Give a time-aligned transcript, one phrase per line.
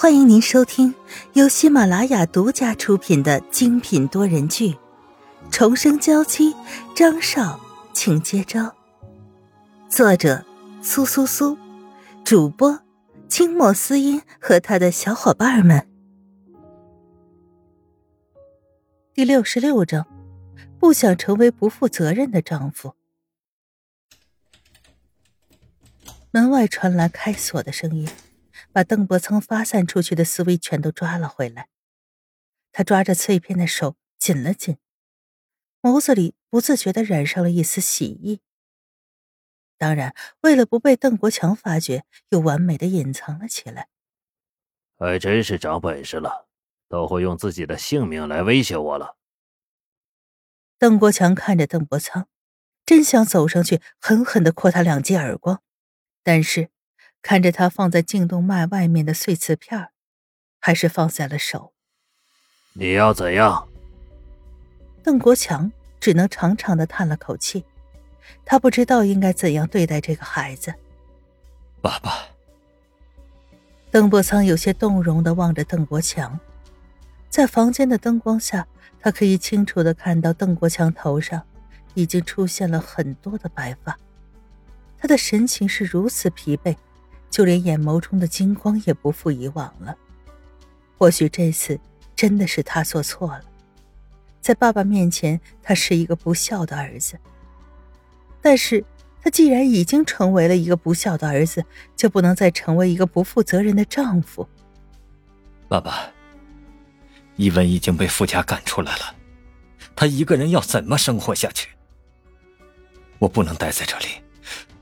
[0.00, 0.94] 欢迎您收听
[1.34, 4.70] 由喜马拉雅独家出品的精品多人剧
[5.50, 6.54] 《重生娇妻》，
[6.96, 7.60] 张少，
[7.92, 8.74] 请接招。
[9.90, 10.42] 作者：
[10.80, 11.58] 苏苏苏，
[12.24, 12.80] 主播：
[13.28, 15.86] 清墨思音和他的小伙伴们。
[19.12, 20.06] 第六十六章：
[20.78, 22.94] 不想成为不负责任的丈夫。
[26.30, 28.08] 门外传来开锁的声音。
[28.72, 31.68] 把邓伯苍发散出去的思维全都抓了回来。
[32.72, 34.78] 他抓着碎片的手紧了紧，
[35.82, 38.40] 眸子里不自觉的染上了一丝喜意。
[39.76, 43.88] 当然，为了不被邓国强发觉，又完美的隐藏了起来。
[44.96, 46.48] 还真是长本事了，
[46.88, 49.16] 都会用自己的性命来威胁我了。
[50.78, 52.28] 邓国强看着邓伯苍，
[52.86, 55.62] 真想走上去狠狠的阔他两记耳光，
[56.22, 56.70] 但是。
[57.22, 59.88] 看着他放在颈动脉外面的碎瓷片
[60.58, 61.72] 还是放下了手。
[62.72, 63.68] 你要怎样？
[65.02, 67.64] 邓国强只能长长的叹了口气，
[68.44, 70.74] 他不知道应该怎样对待这个孩子。
[71.80, 72.26] 爸爸。
[73.90, 76.38] 邓伯苍有些动容的望着邓国强，
[77.28, 78.66] 在房间的灯光下，
[79.00, 81.42] 他可以清楚的看到邓国强头上
[81.94, 83.98] 已经出现了很多的白发，
[84.96, 86.76] 他的神情是如此疲惫。
[87.30, 89.96] 就连眼眸中的金光也不复以往了。
[90.98, 91.78] 或许这次
[92.14, 93.42] 真的是他做错了，
[94.40, 97.18] 在爸爸面前，他是一个不孝的儿子。
[98.42, 98.84] 但是，
[99.22, 101.64] 他既然已经成为了一个不孝的儿子，
[101.94, 104.46] 就不能再成为一个不负责任的丈夫。
[105.68, 106.10] 爸爸，
[107.36, 109.14] 伊文已经被富家赶出来了，
[109.94, 111.68] 他一个人要怎么生活下去？
[113.18, 114.06] 我不能待在这里，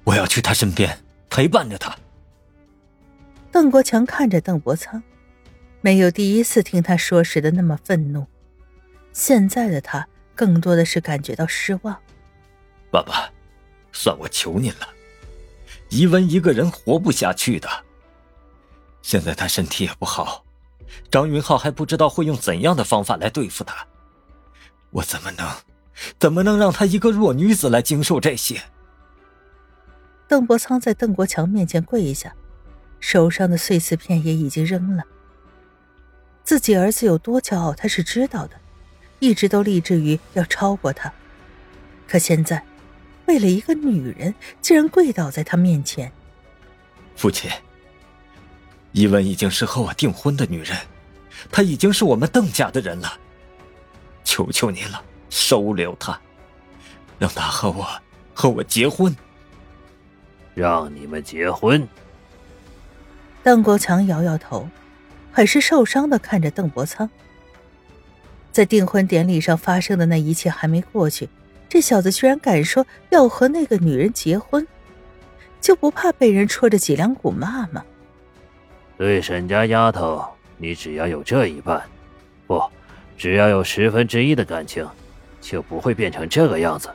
[0.05, 0.97] 我要去他身边
[1.29, 1.97] 陪伴着他。
[3.59, 5.03] 邓国强看着邓伯苍，
[5.81, 8.25] 没有第一次听他说时的那么愤怒。
[9.13, 12.01] 现在的他更多的是感觉到失望。
[12.89, 13.29] 爸爸，
[13.91, 14.87] 算我求您了，
[15.89, 17.69] 怡文一个人活不下去的。
[19.03, 20.45] 现在他身体也不好，
[21.11, 23.85] 张云浩还不知道会用怎样的方法来对付他。
[24.91, 25.53] 我怎么能，
[26.21, 28.63] 怎么能让他一个弱女子来经受这些？
[30.29, 32.33] 邓伯苍在邓国强面前跪下。
[33.01, 35.05] 手上的碎瓷片也已经扔了。
[36.45, 38.57] 自己儿子有多骄傲，他是知道的，
[39.19, 41.13] 一直都立志于要超过他。
[42.07, 42.65] 可现在，
[43.27, 46.11] 为了一个女人，竟然跪倒在他面前。
[47.15, 47.51] 父亲，
[48.93, 50.77] 伊文已经是和我订婚的女人，
[51.51, 53.19] 她已经是我们邓家的人了。
[54.25, 56.19] 求求您了，收留她，
[57.19, 57.87] 让她和我
[58.33, 59.15] 和我结婚。
[60.55, 61.87] 让你们结婚？
[63.49, 64.69] 邓国强摇摇头，
[65.33, 67.09] 很是受伤的看着邓伯苍。
[68.53, 71.31] 在订婚典礼上发生的那一切还没过去，
[71.67, 74.69] 这小子居然敢说要和那个女人结婚，
[75.63, 77.83] 就不怕被人戳着脊梁骨骂吗？
[78.99, 80.23] 对沈家丫头，
[80.59, 81.83] 你只要有这一半，
[82.47, 82.63] 不，
[83.17, 84.87] 只要有十分之一的感情，
[85.41, 86.91] 就不会变成这个样子。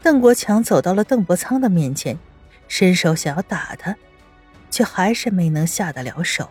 [0.00, 2.16] 邓国强走到了邓伯苍的面前，
[2.68, 3.96] 伸手想要打他。
[4.72, 6.50] 却还是没能下得了手。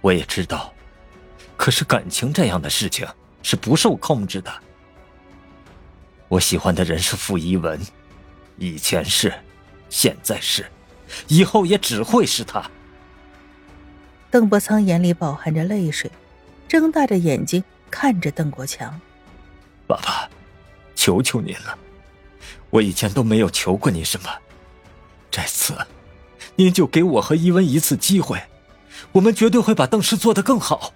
[0.00, 0.72] 我也知道，
[1.56, 3.06] 可是感情这样的事情
[3.42, 4.52] 是不受控制的。
[6.26, 7.78] 我喜欢的人是傅一文，
[8.56, 9.32] 以前是，
[9.90, 10.66] 现在是，
[11.28, 12.68] 以后也只会是他。
[14.30, 16.10] 邓伯苍眼里饱含着泪水，
[16.66, 18.98] 睁大着眼睛看着邓国强
[19.86, 20.26] ：“爸爸，
[20.94, 21.78] 求求您了，
[22.70, 24.30] 我以前都没有求过您什么，
[25.30, 25.76] 这次……”
[26.56, 28.42] 您就给我和伊文一次机会，
[29.12, 30.92] 我们绝对会把邓氏做得更好。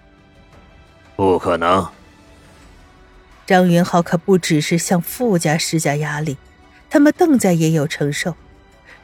[1.15, 1.87] 不可能！
[3.45, 6.37] 张云浩可不只是向傅家施加压力，
[6.89, 8.35] 他们邓家也有承受。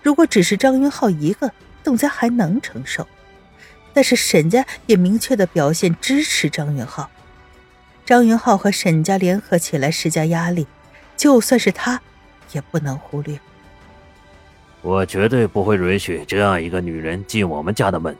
[0.01, 3.07] 如果只是张云浩一个，邓家还能承受，
[3.93, 7.09] 但是沈家也明确的表现支持张云浩。
[8.05, 10.67] 张云浩和沈家联合起来施加压力，
[11.15, 12.01] 就算是他，
[12.51, 13.39] 也不能忽略。
[14.83, 18.15] 我绝对不会允许这样一个女人进我们家的门。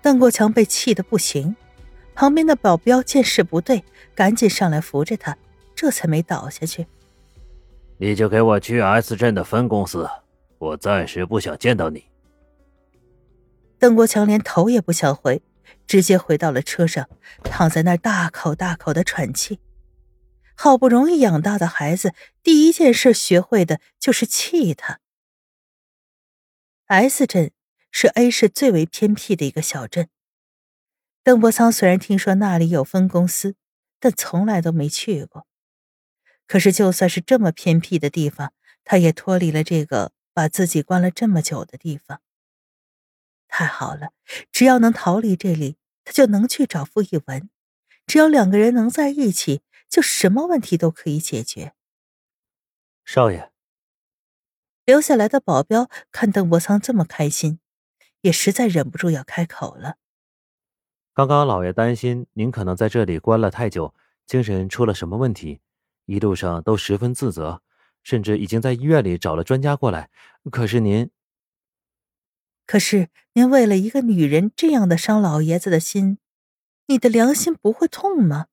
[0.00, 1.54] 邓国强被气得不行，
[2.14, 5.36] 旁边的保镖见势不对，赶紧上来扶着他，
[5.76, 6.86] 这才没倒下去。
[7.98, 10.08] 你就给我去 S 镇的分公司，
[10.58, 12.04] 我暂时不想见到你。
[13.78, 15.42] 邓国强连头也不想回，
[15.86, 17.06] 直接回到了车上，
[17.44, 19.60] 躺在那儿大口大口的喘气。
[20.54, 25.00] 好不容易养大的孩子，第一件事学会的就是气他。
[26.86, 27.52] S 镇
[27.90, 30.08] 是 A 市最为偏僻的一个小镇。
[31.24, 33.54] 邓伯仓虽然听说那里有分公司，
[34.00, 35.46] 但从来都没去过。
[36.46, 38.52] 可是，就算是这么偏僻的地方，
[38.84, 42.20] 他也脱离了这个把自己关了这么久的地方。
[43.48, 44.10] 太好了，
[44.50, 47.48] 只要能逃离这里，他就能去找傅一文。
[48.06, 49.62] 只要两个人能在一起，
[49.92, 51.74] 就什么问题都可以解决。
[53.04, 53.52] 少爷，
[54.86, 57.60] 留下来的保镖看邓伯仓这么开心，
[58.22, 59.96] 也实在忍不住要开口了。
[61.12, 63.94] 刚刚老爷担心您可能在这里关了太久，
[64.24, 65.60] 精神出了什么问题，
[66.06, 67.60] 一路上都十分自责，
[68.02, 70.08] 甚至已经在医院里找了专家过来。
[70.50, 71.10] 可是您，
[72.64, 76.16] 可是您为了一个女人这样的伤老爷子的心，
[76.86, 78.46] 你的良心不会痛吗？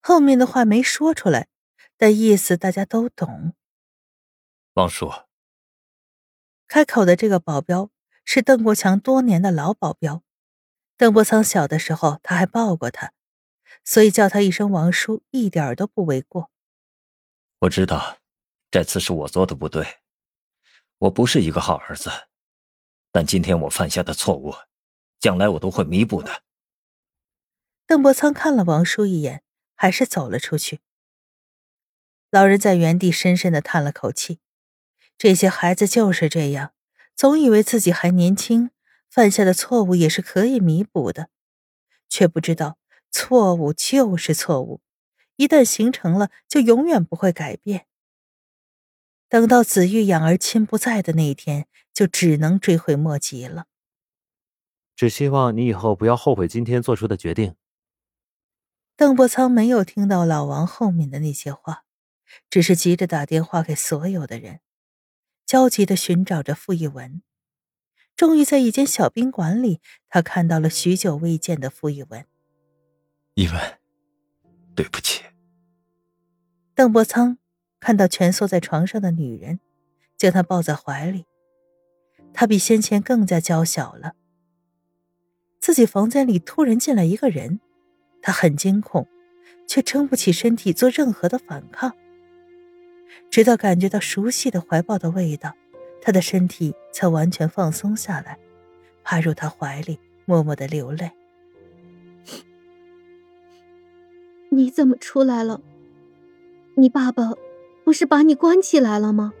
[0.00, 1.48] 后面的话没说出来，
[1.96, 3.54] 但意思大家都懂。
[4.74, 5.12] 王叔，
[6.66, 7.90] 开口的这个保镖
[8.24, 10.22] 是邓国强多年的老保镖。
[10.96, 13.12] 邓伯苍小的时候，他还抱过他，
[13.84, 16.50] 所以叫他一声王叔一点都不为过。
[17.60, 18.18] 我知道，
[18.70, 19.98] 这次是我做的不对，
[20.98, 22.10] 我不是一个好儿子，
[23.12, 24.54] 但今天我犯下的错误，
[25.20, 26.42] 将来我都会弥补的。
[27.86, 29.42] 邓伯苍看了王叔一眼，
[29.78, 30.80] 还是走了出去。
[32.30, 34.40] 老人在原地深深的叹了口气，
[35.16, 36.72] 这些孩子就是这样，
[37.16, 38.70] 总以为自己还年轻。
[39.08, 41.30] 犯下的错误也是可以弥补的，
[42.10, 42.76] 却不知道
[43.10, 44.82] 错误就是错误，
[45.36, 47.86] 一旦形成了，就永远不会改变。
[49.30, 53.64] 等到子欲养而亲不在的那一天，就只能追悔莫及了。
[54.94, 57.56] 只希望你以后不要后悔今天做出的决定。
[58.98, 61.84] 邓伯苍没有听到老王后面的那些话，
[62.50, 64.58] 只是急着打电话给所有的人，
[65.46, 67.22] 焦急的寻找着傅一文。
[68.16, 72.26] 终于在一间小宾馆里，他看到了许久未见的傅一文。
[73.34, 73.78] 一文，
[74.74, 75.22] 对不起。
[76.74, 77.38] 邓伯苍
[77.78, 79.60] 看到蜷缩在床上的女人，
[80.16, 81.24] 将她抱在怀里。
[82.34, 84.14] 她比先前更加娇小了。
[85.60, 87.60] 自己房间里突然进来一个人，
[88.28, 89.08] 他很惊恐，
[89.66, 91.94] 却撑不起身体做任何的反抗。
[93.30, 95.54] 直到感觉到熟悉的怀抱的味道。
[96.02, 98.38] 他的身体才完全放松下来，
[99.02, 101.10] 趴入他怀里，默默的流泪。
[104.50, 105.62] 你怎么出来了？
[106.74, 107.32] 你爸爸
[107.82, 109.32] 不是把你关起来了吗？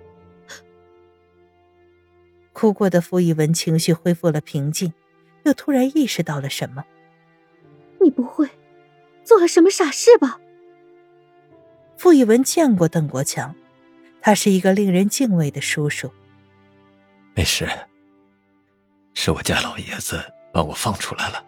[2.54, 4.94] 哭过的傅一文情绪恢复了平静，
[5.44, 6.82] 又突然意识到了什么。
[8.00, 8.48] 你不会
[9.28, 10.40] 做了什么傻事吧？
[11.98, 13.54] 傅一文见过邓国强，
[14.22, 16.10] 他是一个令人敬畏的叔叔。
[17.34, 17.68] 没事，
[19.12, 21.44] 是我家老爷子把我放出来了，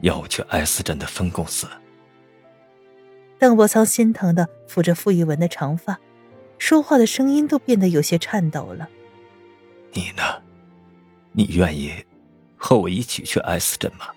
[0.00, 1.68] 要我去 S 镇的分公司。
[3.38, 5.96] 邓伯仓心疼的抚着傅一文的长发，
[6.58, 8.88] 说话的声音都变得有些颤抖了。
[9.92, 10.42] 你呢？
[11.30, 11.92] 你愿意
[12.56, 14.08] 和我一起去 S 镇吗？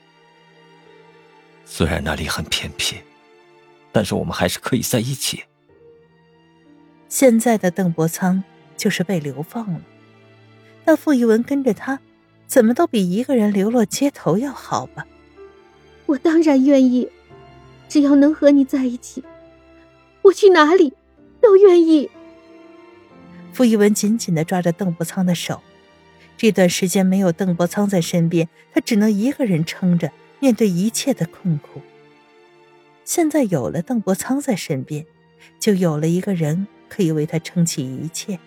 [1.72, 2.98] 虽然那里很偏僻，
[3.92, 5.44] 但是我们还是可以在一起。
[7.08, 8.44] 现在的邓伯仓
[8.76, 9.80] 就是被流放了。
[10.84, 12.00] 那傅一文跟着他，
[12.48, 15.06] 怎么都比一个人流落街头要好吧？
[16.08, 17.08] 我当然愿意，
[17.88, 19.24] 只要能和你在一起，
[20.24, 20.92] 我去哪里
[21.40, 22.10] 都愿意。
[23.54, 25.62] 傅一文紧紧的抓着邓伯仓的手，
[26.36, 31.82] 这段时间没有邓伯仓在身边，他只能一个人撑着，面对一切的困苦。
[33.06, 35.06] 现在有了邓伯苍在身边，
[35.60, 38.40] 就有了一个人可以为他撑起一切，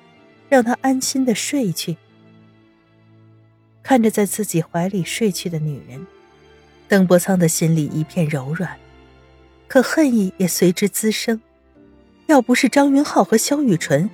[0.49, 1.97] 让他安心的睡去。
[3.83, 6.07] 看着在自己怀里睡去的女人，
[6.89, 8.79] 邓伯苍的心里一片柔软，
[9.67, 11.41] 可恨意也随之滋生。
[12.27, 14.09] 要不是张云浩和萧雨纯，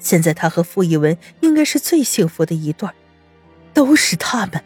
[0.00, 2.88] 现在他和傅一文应该是最幸福的一对。
[3.72, 4.62] 都是他们，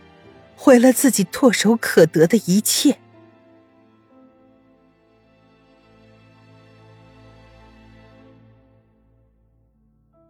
[0.56, 2.98] 毁了自己唾手可得的一切。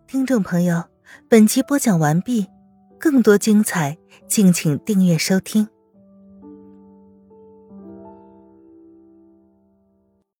[0.07, 0.85] 听众朋友，
[1.29, 2.47] 本集播讲完毕，
[2.99, 3.97] 更多精彩。
[4.27, 5.69] 敬请订阅收听。